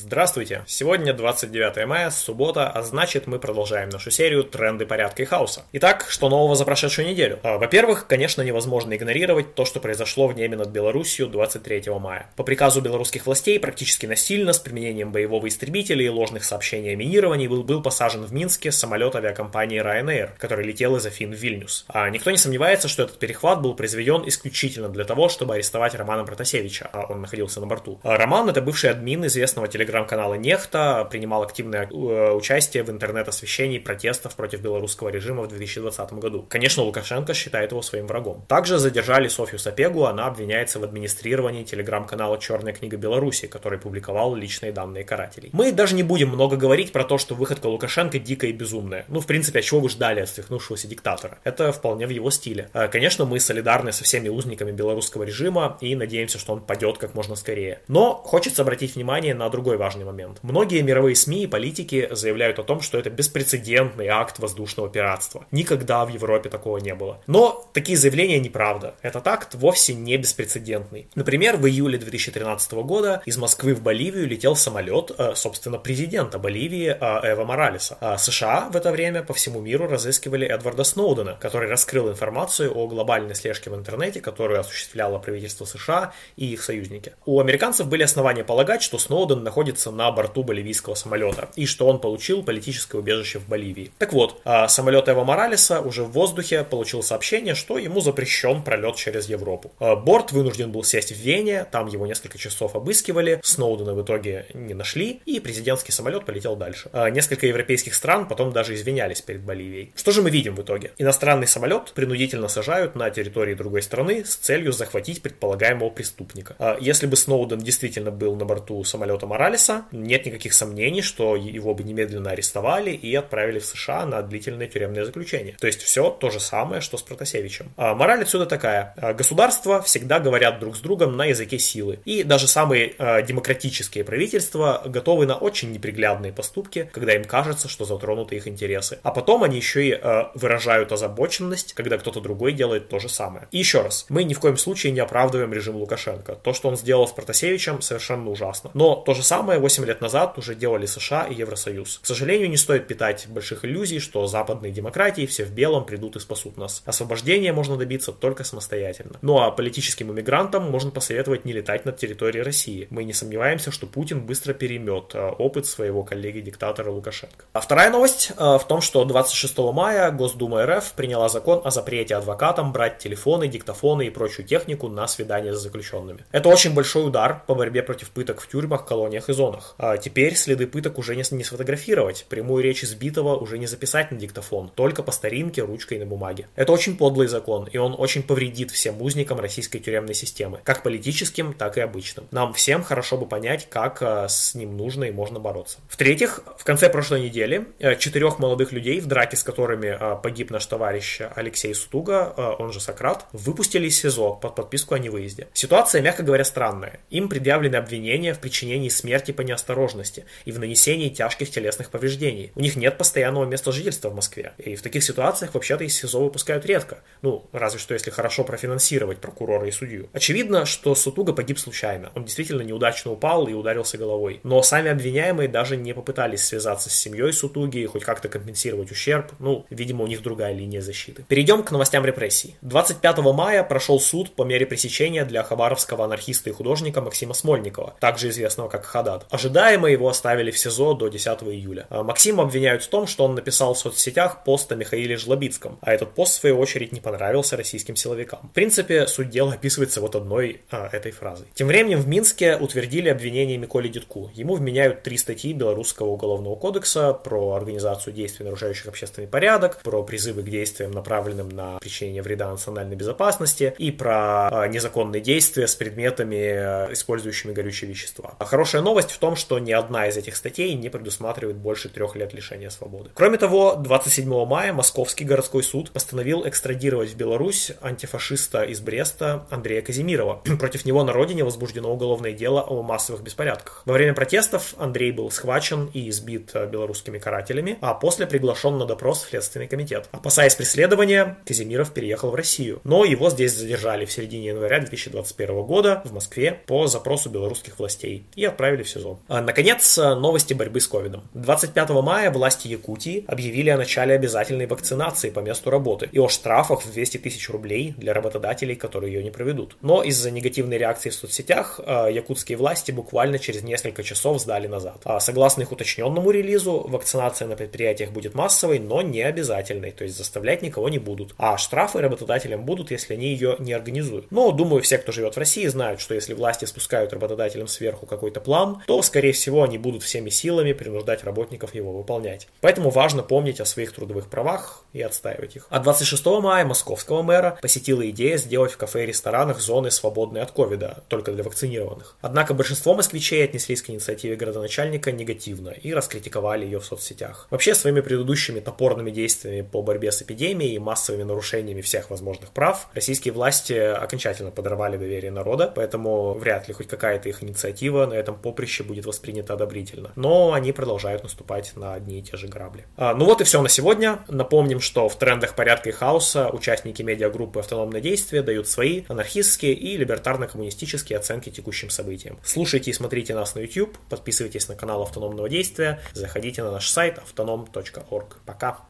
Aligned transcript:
Здравствуйте! 0.00 0.62
Сегодня 0.68 1.12
29 1.12 1.84
мая, 1.86 2.10
суббота, 2.10 2.70
а 2.70 2.82
значит 2.82 3.26
мы 3.26 3.40
продолжаем 3.40 3.88
нашу 3.88 4.12
серию 4.12 4.44
«Тренды 4.44 4.86
порядка 4.86 5.22
и 5.22 5.24
хаоса». 5.24 5.64
Итак, 5.72 6.06
что 6.08 6.28
нового 6.28 6.54
за 6.54 6.64
прошедшую 6.64 7.08
неделю? 7.08 7.40
А, 7.42 7.58
во-первых, 7.58 8.06
конечно, 8.06 8.42
невозможно 8.42 8.94
игнорировать 8.94 9.56
то, 9.56 9.64
что 9.64 9.80
произошло 9.80 10.28
в 10.28 10.36
небе 10.36 10.56
над 10.56 10.68
Белоруссией 10.68 11.28
23 11.28 11.90
мая. 11.98 12.30
По 12.36 12.44
приказу 12.44 12.80
белорусских 12.80 13.26
властей 13.26 13.58
практически 13.58 14.06
насильно, 14.06 14.52
с 14.52 14.60
применением 14.60 15.10
боевого 15.10 15.48
истребителя 15.48 16.04
и 16.04 16.08
ложных 16.08 16.44
сообщений 16.44 16.92
о 16.92 16.96
минировании, 16.96 17.48
был, 17.48 17.64
был 17.64 17.82
посажен 17.82 18.24
в 18.24 18.32
Минске 18.32 18.70
самолет 18.70 19.16
авиакомпании 19.16 19.82
Ryanair, 19.82 20.30
который 20.38 20.64
летел 20.64 20.94
из 20.94 21.06
Афин 21.06 21.32
в 21.32 21.36
Вильнюс. 21.36 21.86
А 21.88 22.08
никто 22.08 22.30
не 22.30 22.38
сомневается, 22.38 22.86
что 22.86 23.02
этот 23.02 23.18
перехват 23.18 23.60
был 23.60 23.74
произведен 23.74 24.22
исключительно 24.28 24.88
для 24.90 25.04
того, 25.04 25.28
чтобы 25.28 25.54
арестовать 25.54 25.96
Романа 25.96 26.22
Протасевича, 26.22 26.88
а 26.92 27.06
он 27.06 27.20
находился 27.20 27.58
на 27.58 27.66
борту. 27.66 27.98
А 28.04 28.16
Роман— 28.16 28.48
это 28.50 28.62
бывший 28.62 28.90
админ 28.90 29.26
известного 29.26 29.66
телеграм 29.66 29.87
телеграм-канала 29.88 30.34
Нехта 30.34 31.06
принимал 31.10 31.42
активное 31.42 31.88
э, 31.88 32.32
участие 32.32 32.82
в 32.82 32.90
интернет-освещении 32.90 33.78
протестов 33.78 34.36
против 34.36 34.60
белорусского 34.60 35.08
режима 35.08 35.42
в 35.44 35.48
2020 35.48 36.12
году. 36.14 36.46
Конечно, 36.48 36.82
Лукашенко 36.82 37.32
считает 37.32 37.70
его 37.70 37.80
своим 37.80 38.06
врагом. 38.06 38.44
Также 38.48 38.78
задержали 38.78 39.28
Софью 39.28 39.58
Сапегу, 39.58 40.04
она 40.04 40.26
обвиняется 40.26 40.78
в 40.78 40.84
администрировании 40.84 41.64
телеграм-канала 41.64 42.38
«Черная 42.38 42.74
книга 42.74 42.98
Беларуси», 42.98 43.46
который 43.46 43.78
публиковал 43.78 44.34
личные 44.34 44.72
данные 44.72 45.04
карателей. 45.04 45.48
Мы 45.52 45.72
даже 45.72 45.94
не 45.94 46.02
будем 46.02 46.28
много 46.28 46.56
говорить 46.56 46.92
про 46.92 47.04
то, 47.04 47.16
что 47.16 47.34
выходка 47.34 47.66
Лукашенко 47.66 48.18
дикая 48.18 48.50
и 48.50 48.52
безумная. 48.52 49.06
Ну, 49.08 49.20
в 49.20 49.26
принципе, 49.26 49.60
а 49.60 49.62
чего 49.62 49.80
вы 49.80 49.88
ждали 49.88 50.20
от 50.20 50.28
свихнувшегося 50.28 50.86
диктатора? 50.86 51.38
Это 51.44 51.72
вполне 51.72 52.06
в 52.06 52.10
его 52.10 52.30
стиле. 52.30 52.68
Э, 52.74 52.88
конечно, 52.88 53.24
мы 53.24 53.40
солидарны 53.40 53.92
со 53.92 54.04
всеми 54.04 54.28
узниками 54.28 54.70
белорусского 54.70 55.22
режима 55.22 55.78
и 55.80 55.96
надеемся, 55.96 56.38
что 56.38 56.52
он 56.52 56.60
падет 56.60 56.98
как 56.98 57.14
можно 57.14 57.36
скорее. 57.36 57.80
Но 57.88 58.14
хочется 58.14 58.62
обратить 58.62 58.94
внимание 58.94 59.34
на 59.34 59.48
другой 59.48 59.77
важный 59.78 60.04
момент. 60.04 60.38
Многие 60.42 60.82
мировые 60.82 61.16
СМИ 61.16 61.44
и 61.44 61.46
политики 61.46 62.08
заявляют 62.10 62.58
о 62.58 62.64
том, 62.64 62.80
что 62.80 62.98
это 62.98 63.10
беспрецедентный 63.10 64.08
акт 64.08 64.38
воздушного 64.38 64.88
пиратства. 64.88 65.46
Никогда 65.50 66.04
в 66.04 66.08
Европе 66.08 66.50
такого 66.50 66.78
не 66.78 66.94
было. 66.94 67.20
Но 67.26 67.68
такие 67.72 67.96
заявления 67.96 68.38
неправда. 68.38 68.94
Этот 69.02 69.26
акт 69.26 69.54
вовсе 69.54 69.94
не 69.94 70.16
беспрецедентный. 70.16 71.08
Например, 71.14 71.56
в 71.56 71.66
июле 71.66 71.98
2013 71.98 72.72
года 72.72 73.22
из 73.24 73.36
Москвы 73.38 73.74
в 73.74 73.82
Боливию 73.82 74.26
летел 74.26 74.56
самолет, 74.56 75.12
э, 75.16 75.34
собственно, 75.34 75.78
президента 75.78 76.38
Боливии 76.38 76.88
э, 76.88 77.32
Эва 77.32 77.44
Моралеса. 77.44 77.96
А 78.00 78.18
США 78.18 78.68
в 78.70 78.76
это 78.76 78.90
время 78.90 79.22
по 79.22 79.34
всему 79.34 79.60
миру 79.60 79.86
разыскивали 79.86 80.46
Эдварда 80.46 80.84
Сноудена, 80.84 81.36
который 81.40 81.68
раскрыл 81.68 82.10
информацию 82.10 82.76
о 82.76 82.86
глобальной 82.86 83.34
слежке 83.34 83.70
в 83.70 83.74
интернете, 83.74 84.20
которую 84.20 84.60
осуществляло 84.60 85.18
правительство 85.18 85.64
США 85.64 86.12
и 86.36 86.46
их 86.52 86.62
союзники. 86.62 87.14
У 87.24 87.40
американцев 87.40 87.88
были 87.88 88.02
основания 88.02 88.44
полагать, 88.44 88.82
что 88.82 88.98
Сноуден 88.98 89.42
находится 89.42 89.67
находится 89.68 89.90
на 89.90 90.10
борту 90.10 90.42
боливийского 90.42 90.94
самолета, 90.94 91.48
и 91.56 91.66
что 91.66 91.86
он 91.88 92.00
получил 92.00 92.42
политическое 92.42 92.98
убежище 92.98 93.38
в 93.38 93.48
Боливии. 93.48 93.90
Так 93.98 94.12
вот, 94.12 94.40
а, 94.44 94.68
самолет 94.68 95.08
Эва 95.08 95.24
Моралеса 95.24 95.80
уже 95.80 96.04
в 96.04 96.12
воздухе 96.12 96.64
получил 96.64 97.02
сообщение, 97.02 97.54
что 97.54 97.78
ему 97.78 98.00
запрещен 98.00 98.62
пролет 98.62 98.96
через 98.96 99.28
Европу. 99.28 99.72
А, 99.78 99.94
борт 99.94 100.32
вынужден 100.32 100.72
был 100.72 100.84
сесть 100.84 101.12
в 101.12 101.16
Вене, 101.16 101.66
там 101.70 101.86
его 101.86 102.06
несколько 102.06 102.38
часов 102.38 102.74
обыскивали, 102.74 103.40
Сноудена 103.42 103.94
в 103.94 104.02
итоге 104.02 104.46
не 104.54 104.74
нашли, 104.74 105.20
и 105.26 105.40
президентский 105.40 105.92
самолет 105.92 106.24
полетел 106.24 106.56
дальше. 106.56 106.88
А, 106.92 107.10
несколько 107.10 107.46
европейских 107.46 107.94
стран 107.94 108.26
потом 108.26 108.52
даже 108.52 108.74
извинялись 108.74 109.20
перед 109.20 109.42
Боливией. 109.42 109.92
Что 109.96 110.12
же 110.12 110.22
мы 110.22 110.30
видим 110.30 110.54
в 110.54 110.62
итоге? 110.62 110.92
Иностранный 110.98 111.46
самолет 111.46 111.92
принудительно 111.94 112.48
сажают 112.48 112.94
на 112.94 113.10
территории 113.10 113.54
другой 113.54 113.82
страны 113.82 114.24
с 114.24 114.34
целью 114.36 114.72
захватить 114.72 115.20
предполагаемого 115.20 115.90
преступника. 115.90 116.56
Если 116.80 117.06
бы 117.06 117.16
Сноуден 117.16 117.58
действительно 117.58 118.10
был 118.10 118.34
на 118.36 118.44
борту 118.44 118.82
самолета 118.84 119.26
Моралеса, 119.26 119.57
Моралеса, 119.58 119.84
нет 119.92 120.26
никаких 120.26 120.54
сомнений, 120.54 121.02
что 121.02 121.34
его 121.36 121.74
бы 121.74 121.82
немедленно 121.82 122.30
арестовали 122.30 122.90
и 122.90 123.14
отправили 123.14 123.58
в 123.58 123.66
США 123.66 124.06
на 124.06 124.22
длительное 124.22 124.68
тюремное 124.68 125.04
заключение. 125.04 125.56
То 125.58 125.66
есть 125.66 125.82
все 125.82 126.10
то 126.10 126.30
же 126.30 126.40
самое, 126.40 126.80
что 126.80 126.96
с 126.96 127.02
Протасевичем. 127.02 127.72
А 127.76 127.94
мораль 127.94 128.22
отсюда 128.22 128.46
такая. 128.46 128.94
А, 128.96 129.14
государства 129.14 129.82
всегда 129.82 130.20
говорят 130.20 130.60
друг 130.60 130.76
с 130.76 130.80
другом 130.80 131.16
на 131.16 131.26
языке 131.26 131.58
силы. 131.58 131.98
И 132.04 132.22
даже 132.22 132.46
самые 132.46 132.94
а, 132.98 133.22
демократические 133.22 134.04
правительства 134.04 134.82
готовы 134.86 135.26
на 135.26 135.36
очень 135.36 135.72
неприглядные 135.72 136.32
поступки, 136.32 136.88
когда 136.92 137.14
им 137.14 137.24
кажется, 137.24 137.68
что 137.68 137.84
затронуты 137.84 138.36
их 138.36 138.46
интересы. 138.46 138.98
А 139.02 139.10
потом 139.10 139.42
они 139.42 139.56
еще 139.56 139.88
и 139.88 139.92
а, 139.92 140.30
выражают 140.34 140.92
озабоченность, 140.92 141.74
когда 141.74 141.98
кто-то 141.98 142.20
другой 142.20 142.52
делает 142.52 142.88
то 142.88 142.98
же 142.98 143.08
самое. 143.08 143.48
И 143.50 143.58
еще 143.58 143.82
раз, 143.82 144.06
мы 144.08 144.24
ни 144.24 144.34
в 144.34 144.40
коем 144.40 144.56
случае 144.56 144.92
не 144.92 145.00
оправдываем 145.00 145.52
режим 145.52 145.76
Лукашенко. 145.76 146.36
То, 146.36 146.52
что 146.52 146.68
он 146.68 146.76
сделал 146.76 147.08
с 147.08 147.12
Протасевичем, 147.12 147.82
совершенно 147.82 148.30
ужасно. 148.30 148.70
Но 148.74 148.94
то 148.94 149.14
же 149.14 149.22
самое 149.22 149.47
самое 149.48 149.60
8 149.60 149.86
лет 149.86 150.02
назад 150.02 150.36
уже 150.36 150.54
делали 150.54 150.84
США 150.84 151.24
и 151.24 151.34
Евросоюз. 151.34 152.00
К 152.02 152.06
сожалению, 152.06 152.50
не 152.50 152.58
стоит 152.58 152.86
питать 152.86 153.26
больших 153.28 153.64
иллюзий, 153.64 153.98
что 153.98 154.26
западные 154.26 154.72
демократии 154.72 155.24
все 155.24 155.44
в 155.44 155.52
белом 155.52 155.86
придут 155.86 156.16
и 156.16 156.20
спасут 156.20 156.58
нас. 156.58 156.82
Освобождения 156.84 157.54
можно 157.54 157.78
добиться 157.78 158.12
только 158.12 158.44
самостоятельно. 158.44 159.16
Ну 159.22 159.38
а 159.38 159.50
политическим 159.50 160.12
иммигрантам 160.12 160.70
можно 160.70 160.90
посоветовать 160.90 161.46
не 161.46 161.54
летать 161.54 161.86
над 161.86 161.96
территорией 161.96 162.42
России. 162.42 162.88
Мы 162.90 163.04
не 163.04 163.14
сомневаемся, 163.14 163.70
что 163.70 163.86
Путин 163.86 164.20
быстро 164.20 164.52
перемет 164.52 165.14
э, 165.14 165.30
опыт 165.38 165.64
своего 165.64 166.02
коллеги-диктатора 166.02 166.90
Лукашенко. 166.90 167.46
А 167.54 167.60
вторая 167.60 167.88
новость 167.88 168.32
э, 168.36 168.58
в 168.58 168.64
том, 168.68 168.82
что 168.82 169.02
26 169.06 169.56
мая 169.72 170.10
Госдума 170.10 170.66
РФ 170.66 170.92
приняла 170.92 171.30
закон 171.30 171.62
о 171.64 171.70
запрете 171.70 172.16
адвокатам 172.16 172.72
брать 172.72 172.98
телефоны, 172.98 173.48
диктофоны 173.48 174.08
и 174.08 174.10
прочую 174.10 174.46
технику 174.46 174.88
на 174.88 175.08
свидания 175.08 175.54
с 175.54 175.62
заключенными. 175.62 176.26
Это 176.32 176.50
очень 176.50 176.74
большой 176.74 177.06
удар 177.06 177.42
по 177.46 177.54
борьбе 177.54 177.82
против 177.82 178.10
пыток 178.10 178.42
в 178.42 178.48
тюрьмах, 178.48 178.84
колониях 178.84 179.30
и 179.30 179.37
зонах. 179.38 179.74
А 179.78 179.96
теперь 179.96 180.34
следы 180.34 180.66
пыток 180.66 180.98
уже 180.98 181.14
не, 181.16 181.22
не 181.30 181.44
сфотографировать, 181.44 182.26
прямую 182.28 182.64
речь 182.64 182.82
избитого 182.84 183.36
уже 183.36 183.58
не 183.58 183.66
записать 183.66 184.10
на 184.10 184.18
диктофон, 184.18 184.70
только 184.74 185.02
по 185.02 185.12
старинке 185.12 185.62
ручкой 185.62 185.98
на 185.98 186.06
бумаге. 186.06 186.48
Это 186.56 186.72
очень 186.72 186.96
подлый 186.96 187.28
закон, 187.28 187.68
и 187.72 187.78
он 187.78 187.94
очень 187.96 188.22
повредит 188.22 188.70
всем 188.72 189.00
узникам 189.00 189.38
российской 189.38 189.78
тюремной 189.78 190.14
системы, 190.14 190.58
как 190.64 190.82
политическим, 190.82 191.54
так 191.54 191.78
и 191.78 191.80
обычным. 191.80 192.26
Нам 192.32 192.52
всем 192.52 192.82
хорошо 192.82 193.16
бы 193.16 193.26
понять, 193.26 193.68
как 193.70 194.02
а, 194.02 194.28
с 194.28 194.54
ним 194.54 194.76
нужно 194.76 195.04
и 195.04 195.12
можно 195.12 195.38
бороться. 195.38 195.78
В-третьих, 195.88 196.40
в 196.58 196.64
конце 196.64 196.90
прошлой 196.90 197.20
недели 197.20 197.68
э, 197.78 197.96
четырех 197.96 198.40
молодых 198.40 198.72
людей, 198.72 199.00
в 199.00 199.06
драке 199.06 199.36
с 199.36 199.44
которыми 199.44 199.96
а, 199.98 200.16
погиб 200.16 200.50
наш 200.50 200.66
товарищ 200.66 201.20
Алексей 201.36 201.74
Стуга, 201.74 202.34
он 202.58 202.72
же 202.72 202.80
Сократ, 202.80 203.26
выпустили 203.32 203.86
из 203.86 204.00
СИЗО 204.00 204.34
под 204.34 204.56
подписку 204.56 204.94
о 204.94 204.98
невыезде. 204.98 205.46
Ситуация, 205.52 206.02
мягко 206.02 206.22
говоря, 206.22 206.44
странная. 206.44 207.00
Им 207.10 207.28
предъявлены 207.28 207.76
обвинения 207.76 208.34
в 208.34 208.40
причинении 208.40 208.88
смерти 208.88 209.27
смерти 209.28 209.32
по 209.32 209.42
неосторожности 209.42 210.24
и 210.46 210.52
в 210.52 210.58
нанесении 210.58 211.08
тяжких 211.08 211.50
телесных 211.50 211.90
повреждений. 211.90 212.52
У 212.54 212.60
них 212.60 212.76
нет 212.76 212.98
постоянного 212.98 213.44
места 213.44 213.72
жительства 213.72 214.10
в 214.10 214.14
Москве. 214.14 214.52
И 214.58 214.74
в 214.74 214.82
таких 214.82 215.02
ситуациях 215.02 215.54
вообще-то 215.54 215.84
из 215.84 215.94
СИЗО 215.94 216.20
выпускают 216.24 216.66
редко. 216.66 216.98
Ну, 217.22 217.44
разве 217.52 217.78
что 217.78 217.94
если 217.94 218.10
хорошо 218.10 218.44
профинансировать 218.44 219.18
прокурора 219.18 219.66
и 219.66 219.70
судью. 219.70 220.08
Очевидно, 220.12 220.66
что 220.66 220.94
Сутуга 220.94 221.32
погиб 221.32 221.58
случайно. 221.58 222.10
Он 222.14 222.24
действительно 222.24 222.62
неудачно 222.62 223.12
упал 223.12 223.48
и 223.48 223.54
ударился 223.54 223.98
головой. 223.98 224.40
Но 224.44 224.62
сами 224.62 224.90
обвиняемые 224.90 225.48
даже 225.48 225.76
не 225.76 225.94
попытались 225.94 226.44
связаться 226.44 226.88
с 226.90 226.94
семьей 226.94 227.32
Сутуги 227.32 227.78
и 227.78 227.86
хоть 227.86 228.04
как-то 228.04 228.28
компенсировать 228.28 228.90
ущерб. 228.90 229.32
Ну, 229.38 229.66
видимо, 229.70 230.04
у 230.04 230.06
них 230.06 230.22
другая 230.22 230.54
линия 230.54 230.80
защиты. 230.80 231.24
Перейдем 231.28 231.62
к 231.62 231.70
новостям 231.70 232.04
репрессий. 232.04 232.56
25 232.62 233.18
мая 233.18 233.62
прошел 233.62 234.00
суд 234.00 234.34
по 234.34 234.44
мере 234.44 234.66
пресечения 234.66 235.24
для 235.24 235.42
хабаровского 235.42 236.04
анархиста 236.04 236.50
и 236.50 236.52
художника 236.52 237.00
Максима 237.00 237.34
Смольникова, 237.34 237.94
также 238.00 238.28
известного 238.28 238.68
как 238.68 238.84
Хадад 238.84 239.07
назад. 239.08 239.26
Ожидаемо 239.30 239.90
его 239.90 240.08
оставили 240.08 240.50
в 240.50 240.58
СИЗО 240.58 240.94
до 240.94 241.08
10 241.08 241.42
июля. 241.44 241.86
А 241.90 242.02
Максима 242.02 242.42
обвиняют 242.42 242.82
в 242.82 242.88
том, 242.88 243.06
что 243.06 243.24
он 243.24 243.34
написал 243.34 243.74
в 243.74 243.78
соцсетях 243.78 244.44
пост 244.44 244.70
о 244.72 244.76
Михаиле 244.76 245.16
Жлобицком, 245.16 245.78
а 245.80 245.92
этот 245.92 246.14
пост, 246.14 246.34
в 246.34 246.40
свою 246.40 246.58
очередь, 246.58 246.92
не 246.92 247.00
понравился 247.00 247.56
российским 247.56 247.96
силовикам. 247.96 248.40
В 248.42 248.54
принципе, 248.54 249.06
суть 249.06 249.30
дела 249.30 249.54
описывается 249.54 250.00
вот 250.00 250.14
одной 250.14 250.62
а, 250.70 250.88
этой 250.92 251.12
фразой. 251.12 251.46
Тем 251.54 251.68
временем 251.68 252.00
в 252.00 252.08
Минске 252.08 252.56
утвердили 252.56 253.08
обвинение 253.08 253.58
Миколе 253.58 253.88
Дедку. 253.88 254.30
Ему 254.34 254.54
вменяют 254.54 255.02
три 255.02 255.16
статьи 255.16 255.52
Белорусского 255.52 256.08
уголовного 256.08 256.56
кодекса 256.56 257.12
про 257.12 257.52
организацию 257.54 258.14
действий, 258.14 258.44
нарушающих 258.44 258.86
общественный 258.86 259.28
порядок, 259.28 259.80
про 259.82 260.02
призывы 260.02 260.42
к 260.42 260.48
действиям, 260.48 260.90
направленным 260.90 261.48
на 261.48 261.78
причинение 261.78 262.22
вреда 262.22 262.50
национальной 262.50 262.96
безопасности 262.96 263.74
и 263.78 263.90
про 263.90 264.48
а, 264.48 264.68
незаконные 264.68 265.20
действия 265.20 265.66
с 265.66 265.74
предметами, 265.74 266.92
использующими 266.92 267.52
горючие 267.52 267.90
вещества. 267.90 268.34
А 268.38 268.44
хорошая 268.44 268.82
новость 268.82 268.97
Новость 268.98 269.14
в 269.14 269.18
том, 269.18 269.36
что 269.36 269.60
ни 269.60 269.70
одна 269.70 270.08
из 270.08 270.16
этих 270.16 270.34
статей 270.34 270.74
не 270.74 270.88
предусматривает 270.88 271.56
больше 271.56 271.88
трех 271.88 272.16
лет 272.16 272.34
лишения 272.34 272.68
свободы. 272.68 273.10
Кроме 273.14 273.38
того, 273.38 273.76
27 273.76 274.44
мая 274.44 274.72
Московский 274.72 275.24
городской 275.24 275.62
суд 275.62 275.92
постановил 275.92 276.44
экстрадировать 276.48 277.10
в 277.10 277.16
Беларусь 277.16 277.70
антифашиста 277.80 278.64
из 278.64 278.80
Бреста 278.80 279.46
Андрея 279.50 279.82
Казимирова. 279.82 280.42
Против 280.58 280.84
него 280.84 281.04
на 281.04 281.12
родине 281.12 281.44
возбуждено 281.44 281.92
уголовное 281.92 282.32
дело 282.32 282.60
о 282.60 282.82
массовых 282.82 283.22
беспорядках. 283.22 283.82
Во 283.84 283.92
время 283.92 284.14
протестов 284.14 284.74
Андрей 284.78 285.12
был 285.12 285.30
схвачен 285.30 285.88
и 285.94 286.08
избит 286.08 286.52
белорусскими 286.54 287.18
карателями, 287.18 287.78
а 287.80 287.94
после 287.94 288.26
приглашен 288.26 288.78
на 288.78 288.84
допрос 288.84 289.22
в 289.22 289.28
Следственный 289.28 289.68
комитет. 289.68 290.08
Опасаясь 290.10 290.56
преследования, 290.56 291.38
Казимиров 291.46 291.94
переехал 291.94 292.32
в 292.32 292.34
Россию, 292.34 292.80
но 292.82 293.04
его 293.04 293.30
здесь 293.30 293.54
задержали 293.54 294.06
в 294.06 294.10
середине 294.10 294.48
января 294.48 294.80
2021 294.80 295.62
года 295.62 296.02
в 296.04 296.12
Москве 296.12 296.60
по 296.66 296.88
запросу 296.88 297.30
белорусских 297.30 297.78
властей 297.78 298.26
и 298.34 298.44
отправили 298.44 298.82
в 298.88 298.92
СИЗО. 298.92 299.18
А, 299.28 299.40
наконец, 299.40 299.96
новости 299.96 300.54
борьбы 300.54 300.80
с 300.80 300.88
ковидом. 300.88 301.22
25 301.34 301.90
мая 301.90 302.30
власти 302.30 302.68
Якутии 302.68 303.24
объявили 303.26 303.70
о 303.70 303.76
начале 303.76 304.14
обязательной 304.14 304.66
вакцинации 304.66 305.30
по 305.30 305.40
месту 305.40 305.70
работы 305.70 306.08
и 306.10 306.18
о 306.18 306.28
штрафах 306.28 306.84
в 306.84 306.92
200 306.92 307.18
тысяч 307.18 307.48
рублей 307.50 307.94
для 307.96 308.14
работодателей, 308.14 308.74
которые 308.74 309.12
ее 309.12 309.22
не 309.22 309.30
проведут. 309.30 309.76
Но 309.82 310.02
из-за 310.02 310.30
негативной 310.30 310.78
реакции 310.78 311.10
в 311.10 311.14
соцсетях 311.14 311.80
якутские 311.86 312.58
власти 312.58 312.92
буквально 312.92 313.38
через 313.38 313.62
несколько 313.62 314.02
часов 314.02 314.40
сдали 314.40 314.66
назад. 314.66 315.04
Согласно 315.20 315.62
их 315.62 315.72
уточненному 315.72 316.30
релизу, 316.30 316.86
вакцинация 316.88 317.48
на 317.48 317.56
предприятиях 317.56 318.10
будет 318.10 318.34
массовой, 318.34 318.78
но 318.78 319.02
не 319.02 319.22
обязательной, 319.22 319.90
то 319.90 320.04
есть 320.04 320.16
заставлять 320.16 320.62
никого 320.62 320.88
не 320.88 320.98
будут. 320.98 321.34
А 321.38 321.58
штрафы 321.58 322.00
работодателям 322.00 322.64
будут, 322.64 322.90
если 322.90 323.14
они 323.14 323.28
ее 323.28 323.56
не 323.58 323.72
организуют. 323.72 324.30
Но, 324.30 324.50
думаю, 324.52 324.82
все, 324.82 324.98
кто 324.98 325.12
живет 325.12 325.34
в 325.34 325.38
России, 325.38 325.66
знают, 325.66 326.00
что 326.00 326.14
если 326.14 326.34
власти 326.34 326.64
спускают 326.64 327.12
работодателям 327.12 327.68
сверху 327.68 328.06
какой-то 328.06 328.40
план, 328.40 328.77
то, 328.86 329.02
скорее 329.02 329.32
всего, 329.32 329.62
они 329.62 329.78
будут 329.78 330.02
всеми 330.02 330.30
силами 330.30 330.72
принуждать 330.72 331.24
работников 331.24 331.74
его 331.74 331.92
выполнять. 331.92 332.48
Поэтому 332.60 332.90
важно 332.90 333.22
помнить 333.22 333.60
о 333.60 333.64
своих 333.64 333.92
трудовых 333.92 334.28
правах 334.28 334.84
и 334.92 335.02
отстаивать 335.02 335.56
их. 335.56 335.66
А 335.70 335.80
26 335.80 336.24
мая 336.26 336.64
московского 336.64 337.22
мэра 337.22 337.58
посетила 337.60 338.08
идея 338.10 338.36
сделать 338.36 338.72
в 338.72 338.76
кафе 338.76 339.04
и 339.04 339.06
ресторанах 339.06 339.60
зоны, 339.60 339.90
свободные 339.90 340.42
от 340.42 340.52
ковида, 340.52 341.04
только 341.08 341.32
для 341.32 341.42
вакцинированных. 341.42 342.16
Однако 342.20 342.54
большинство 342.54 342.94
москвичей 342.94 343.44
отнеслись 343.44 343.82
к 343.82 343.90
инициативе 343.90 344.36
городоначальника 344.36 345.12
негативно 345.12 345.70
и 345.70 345.92
раскритиковали 345.92 346.64
ее 346.64 346.80
в 346.80 346.84
соцсетях. 346.84 347.46
Вообще, 347.50 347.74
своими 347.74 348.00
предыдущими 348.00 348.60
топорными 348.60 349.10
действиями 349.10 349.62
по 349.62 349.82
борьбе 349.82 350.12
с 350.12 350.22
эпидемией 350.22 350.74
и 350.74 350.78
массовыми 350.78 351.22
нарушениями 351.22 351.80
всех 351.80 352.10
возможных 352.10 352.50
прав 352.50 352.88
российские 352.94 353.32
власти 353.32 353.72
окончательно 353.72 354.50
подорвали 354.50 354.96
доверие 354.96 355.30
народа, 355.30 355.72
поэтому 355.74 356.34
вряд 356.34 356.68
ли 356.68 356.74
хоть 356.74 356.88
какая-то 356.88 357.28
их 357.28 357.42
инициатива 357.42 358.06
на 358.06 358.14
этом 358.14 358.36
поприще 358.36 358.67
будет 358.82 359.06
воспринята 359.06 359.54
одобрительно. 359.54 360.12
Но 360.16 360.52
они 360.52 360.72
продолжают 360.72 361.22
наступать 361.22 361.72
на 361.76 361.94
одни 361.94 362.18
и 362.18 362.22
те 362.22 362.36
же 362.36 362.48
грабли. 362.48 362.86
А, 362.96 363.14
ну 363.14 363.24
вот 363.24 363.40
и 363.40 363.44
все 363.44 363.62
на 363.62 363.68
сегодня. 363.68 364.20
Напомним, 364.28 364.80
что 364.80 365.08
в 365.08 365.18
трендах 365.18 365.54
порядка 365.54 365.90
и 365.90 365.92
хаоса 365.92 366.48
участники 366.50 367.02
медиагруппы 367.02 367.60
«Автономное 367.60 368.00
действие» 368.00 368.42
дают 368.42 368.68
свои 368.68 369.04
анархистские 369.08 369.74
и 369.74 369.96
либертарно-коммунистические 369.96 371.16
оценки 371.16 371.50
текущим 371.50 371.90
событиям. 371.90 372.38
Слушайте 372.42 372.90
и 372.90 372.94
смотрите 372.94 373.34
нас 373.34 373.54
на 373.54 373.60
YouTube, 373.60 373.96
подписывайтесь 374.08 374.68
на 374.68 374.74
канал 374.74 375.02
«Автономного 375.02 375.48
действия», 375.48 376.00
заходите 376.12 376.62
на 376.62 376.72
наш 376.72 376.88
сайт 376.88 377.18
autonom.org. 377.18 378.36
Пока! 378.44 378.78